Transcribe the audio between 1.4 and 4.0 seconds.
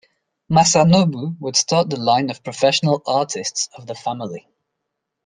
start the line of professional artists of the